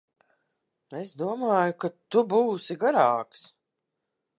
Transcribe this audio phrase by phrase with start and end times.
[1.01, 3.51] Es domāju, ka tu būsi garāks.